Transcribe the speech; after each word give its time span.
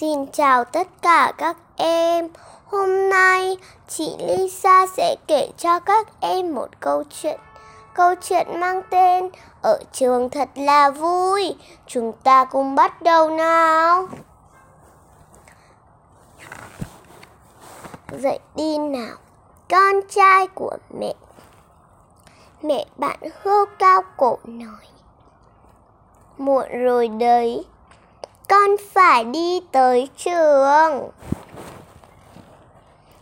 Xin 0.00 0.26
chào 0.26 0.64
tất 0.64 0.88
cả 1.02 1.32
các 1.38 1.56
em. 1.76 2.28
Hôm 2.66 3.08
nay 3.08 3.56
chị 3.88 4.16
Lisa 4.18 4.86
sẽ 4.96 5.16
kể 5.26 5.48
cho 5.58 5.80
các 5.80 6.08
em 6.20 6.54
một 6.54 6.68
câu 6.80 7.04
chuyện. 7.10 7.40
Câu 7.94 8.14
chuyện 8.22 8.60
mang 8.60 8.82
tên 8.90 9.30
Ở 9.62 9.78
trường 9.92 10.30
thật 10.30 10.48
là 10.54 10.90
vui. 10.90 11.56
Chúng 11.86 12.12
ta 12.12 12.44
cùng 12.44 12.74
bắt 12.74 13.02
đầu 13.02 13.30
nào. 13.30 14.08
Dậy 18.12 18.38
đi 18.54 18.78
nào, 18.78 19.16
con 19.70 19.94
trai 20.10 20.46
của 20.46 20.76
mẹ. 20.98 21.14
Mẹ 22.62 22.84
bạn 22.96 23.18
hươu 23.42 23.66
cao 23.78 24.02
cổ 24.16 24.38
nói. 24.44 24.86
Muộn 26.38 26.68
rồi 26.84 27.08
đấy, 27.08 27.64
con 28.50 28.76
phải 28.92 29.24
đi 29.24 29.60
tới 29.72 30.08
trường. 30.16 31.10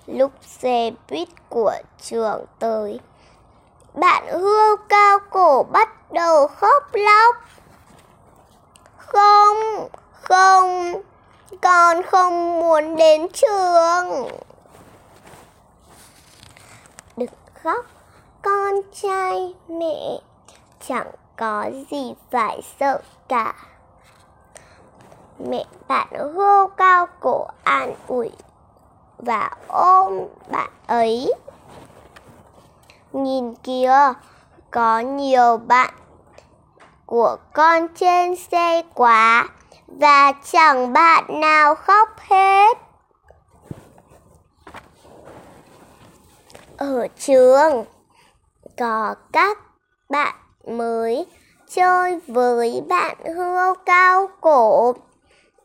Lúc 0.07 0.33
xe 0.43 0.91
buýt 1.11 1.29
của 1.48 1.75
trường 2.02 2.45
tới, 2.59 3.01
bạn 3.95 4.29
hươu 4.29 4.77
cao 4.88 5.19
cổ 5.30 5.62
bắt 5.62 6.12
đầu 6.12 6.47
khóc 6.47 6.83
lóc. 6.93 7.37
Không, 8.97 9.88
không, 10.12 10.95
con 11.60 12.02
không 12.02 12.60
muốn 12.60 12.97
đến 12.97 13.27
trường. 13.33 14.29
Đừng 17.16 17.29
khóc, 17.63 17.87
con 18.43 18.74
trai 19.02 19.55
mẹ, 19.69 20.21
chẳng 20.88 21.10
có 21.37 21.71
gì 21.91 22.15
phải 22.30 22.63
sợ 22.80 23.01
cả 23.29 23.55
mẹ 25.38 25.65
bạn 25.88 26.34
hô 26.34 26.66
cao 26.77 27.06
cổ 27.20 27.46
an 27.65 27.95
ủi 28.06 28.30
và 29.18 29.51
ôm 29.68 30.26
bạn 30.49 30.71
ấy. 30.87 31.32
Nhìn 33.13 33.54
kìa, 33.54 34.13
có 34.71 34.98
nhiều 34.98 35.57
bạn 35.57 35.95
của 37.07 37.37
con 37.52 37.88
trên 37.95 38.37
xe 38.37 38.82
quá 38.95 39.48
và 39.87 40.32
chẳng 40.45 40.93
bạn 40.93 41.41
nào 41.41 41.74
khóc 41.74 42.09
hết. 42.29 42.79
Ở 46.76 47.07
trường, 47.18 47.85
có 48.79 49.15
các 49.32 49.59
bạn 50.09 50.35
mới 50.66 51.26
chơi 51.70 52.20
với 52.26 52.82
bạn 52.88 53.16
hươu 53.37 53.74
cao 53.87 54.29
cổ 54.41 54.95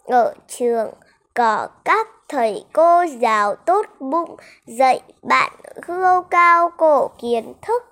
ở 0.04 0.34
trường 0.48 0.94
có 1.34 1.68
các 1.86 2.08
thầy 2.30 2.66
cô 2.74 3.04
giáo 3.04 3.56
tốt 3.56 3.86
bụng 4.00 4.36
dạy 4.66 5.02
bạn 5.22 5.52
hươu 5.88 6.22
cao 6.22 6.72
cổ 6.78 7.08
kiến 7.22 7.54
thức. 7.62 7.84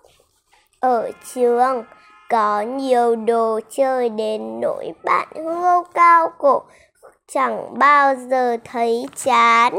Ở 0.80 1.12
trường 1.34 1.84
có 2.30 2.62
nhiều 2.62 3.16
đồ 3.16 3.59
chơi 3.70 4.09
đến 4.09 4.59
nỗi 4.62 4.92
bạn 5.03 5.28
hươu 5.36 5.84
cao 5.94 6.31
cổ 6.38 6.62
chẳng 7.28 7.80
bao 7.80 8.16
giờ 8.16 8.58
thấy 8.64 9.06
chán. 9.16 9.78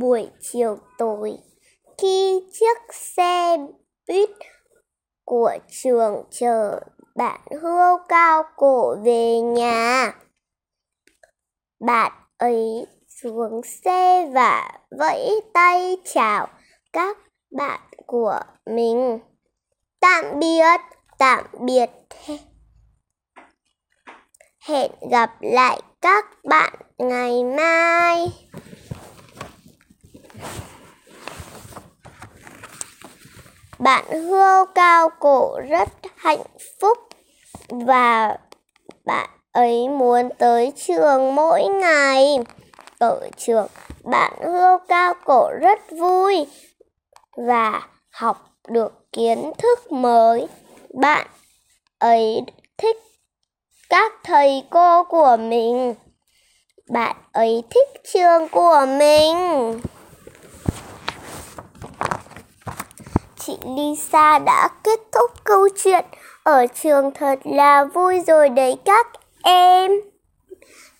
Buổi 0.00 0.28
chiều 0.40 0.78
tối, 0.98 1.32
khi 2.02 2.40
chiếc 2.52 2.94
xe 2.94 3.56
buýt 4.08 4.30
của 5.24 5.52
trường 5.68 6.24
chờ 6.30 6.80
bạn 7.18 7.40
hươu 7.62 7.98
cao 8.08 8.42
cổ 8.56 8.96
về 9.04 9.40
nhà. 9.40 10.12
Bạn 11.80 12.12
ấy 12.36 12.86
xuống 13.08 13.62
xe 13.64 14.30
và 14.32 14.72
vẫy 14.98 15.40
tay 15.54 15.96
chào 16.14 16.48
các 16.92 17.16
bạn 17.50 17.80
của 18.06 18.40
mình. 18.66 19.18
Tạm 20.00 20.24
biệt, 20.38 20.80
tạm 21.18 21.44
biệt. 21.60 21.90
Hẹn 24.68 24.90
gặp 25.10 25.30
lại 25.40 25.80
các 26.00 26.24
bạn 26.44 26.72
ngày 26.98 27.44
mai. 27.44 28.28
Bạn 33.78 34.04
hươu 34.10 34.66
cao 34.74 35.08
cổ 35.20 35.60
rất 35.68 35.88
hạnh 36.16 36.42
và 37.68 38.36
bạn 39.04 39.30
ấy 39.52 39.88
muốn 39.88 40.28
tới 40.38 40.72
trường 40.76 41.34
mỗi 41.34 41.64
ngày. 41.64 42.38
Ở 42.98 43.28
trường, 43.36 43.66
bạn 44.04 44.32
hươu 44.44 44.78
cao 44.88 45.14
cổ 45.24 45.50
rất 45.60 45.78
vui 45.90 46.46
và 47.36 47.82
học 48.12 48.50
được 48.68 49.12
kiến 49.12 49.52
thức 49.58 49.92
mới. 49.92 50.46
Bạn 50.94 51.26
ấy 51.98 52.42
thích 52.78 52.96
các 53.88 54.12
thầy 54.24 54.64
cô 54.70 55.04
của 55.04 55.36
mình. 55.40 55.94
Bạn 56.90 57.16
ấy 57.32 57.62
thích 57.70 57.88
trường 58.12 58.48
của 58.48 58.86
mình. 58.98 59.36
Chị 63.38 63.58
Lisa 63.76 64.38
đã 64.38 64.68
kết 64.84 65.00
thúc 65.12 65.30
câu 65.44 65.68
chuyện 65.76 66.04
ở 66.48 66.66
trường 66.66 67.10
thật 67.14 67.38
là 67.44 67.84
vui 67.84 68.20
rồi 68.26 68.48
đấy 68.48 68.76
các 68.84 69.06
em. 69.42 69.92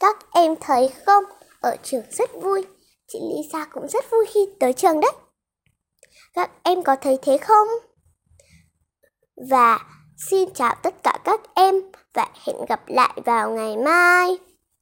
Các 0.01 0.17
em 0.33 0.55
thấy 0.61 0.91
không? 1.07 1.25
Ở 1.61 1.77
trường 1.83 2.03
rất 2.11 2.31
vui. 2.43 2.65
Chị 3.09 3.19
Lisa 3.37 3.65
cũng 3.65 3.89
rất 3.89 4.11
vui 4.11 4.27
khi 4.35 4.41
tới 4.61 4.73
trường 4.73 5.01
đấy. 5.01 5.13
Các 6.35 6.51
em 6.63 6.83
có 6.83 6.97
thấy 6.97 7.19
thế 7.23 7.39
không? 7.39 7.69
Và 9.51 9.79
xin 10.31 10.49
chào 10.55 10.75
tất 10.83 10.95
cả 11.03 11.19
các 11.25 11.41
em 11.55 11.75
và 12.15 12.27
hẹn 12.47 12.57
gặp 12.69 12.81
lại 12.87 13.13
vào 13.25 13.51
ngày 13.51 13.77
mai. 13.77 14.39